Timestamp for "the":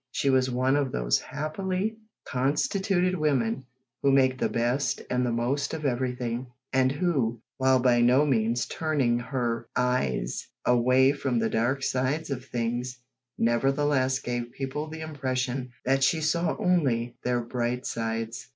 4.39-4.49, 5.23-5.31, 11.37-11.51, 14.89-15.01